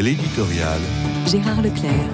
[0.00, 0.80] L'éditorial.
[1.26, 2.08] Gérard Leclerc.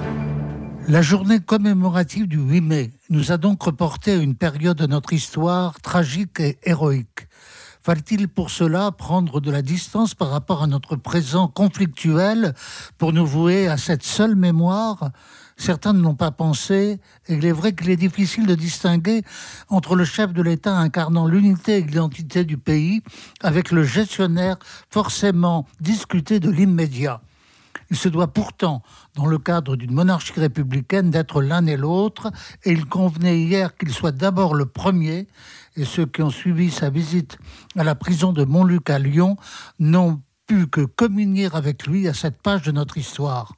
[0.89, 5.13] La journée commémorative du 8 mai nous a donc reporté à une période de notre
[5.13, 7.29] histoire tragique et héroïque.
[7.83, 12.55] Fallait-il pour cela prendre de la distance par rapport à notre présent conflictuel
[12.99, 15.13] pour nous vouer à cette seule mémoire?
[15.57, 16.99] Certains ne l'ont pas pensé,
[17.29, 19.23] et il est vrai qu'il est difficile de distinguer
[19.69, 23.03] entre le chef de l'État incarnant l'unité et l'identité du pays
[23.43, 24.57] avec le gestionnaire
[24.91, 27.21] forcément discuté de l'immédiat.
[27.91, 28.83] Il se doit pourtant,
[29.15, 32.31] dans le cadre d'une monarchie républicaine, d'être l'un et l'autre,
[32.65, 35.29] et il convenait hier qu'il soit d'abord le premier,
[35.77, 37.39] et ceux qui ont suivi sa visite
[37.77, 39.37] à la prison de Montluc à Lyon
[39.79, 43.55] n'ont pu que communier avec lui à cette page de notre histoire.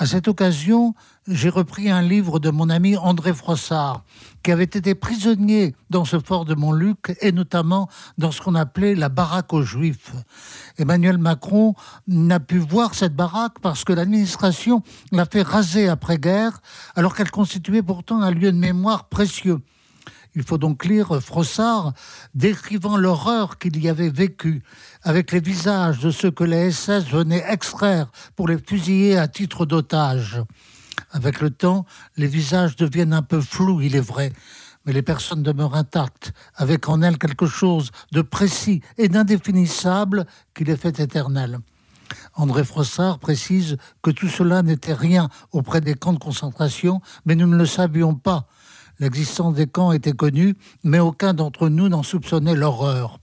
[0.00, 0.94] À cette occasion,
[1.26, 4.04] j'ai repris un livre de mon ami André Frossard,
[4.44, 8.94] qui avait été prisonnier dans ce fort de Montluc et notamment dans ce qu'on appelait
[8.94, 10.12] la baraque aux Juifs.
[10.78, 11.74] Emmanuel Macron
[12.06, 16.60] n'a pu voir cette baraque parce que l'administration l'a fait raser après-guerre,
[16.94, 19.58] alors qu'elle constituait pourtant un lieu de mémoire précieux.
[20.38, 21.94] Il faut donc lire Frossard
[22.32, 24.62] décrivant l'horreur qu'il y avait vécue,
[25.02, 29.66] avec les visages de ceux que les SS venaient extraire pour les fusiller à titre
[29.66, 30.40] d'otage.
[31.10, 34.32] Avec le temps, les visages deviennent un peu flous, il est vrai,
[34.86, 40.62] mais les personnes demeurent intactes, avec en elles quelque chose de précis et d'indéfinissable qui
[40.62, 41.58] les fait éternelles.
[42.34, 47.48] André Frossard précise que tout cela n'était rien auprès des camps de concentration, mais nous
[47.48, 48.46] ne le savions pas.
[49.00, 53.20] L'existence des camps était connue, mais aucun d'entre nous n'en soupçonnait l'horreur.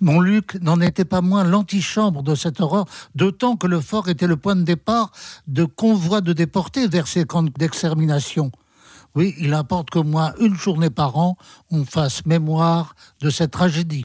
[0.00, 4.36] Montluc n'en était pas moins l'antichambre de cette horreur, d'autant que le fort était le
[4.36, 5.10] point de départ
[5.46, 8.50] de convois de déportés vers ces camps d'extermination.
[9.14, 11.36] Oui, il importe que moins une journée par an,
[11.70, 13.98] on fasse mémoire de cette tragédie.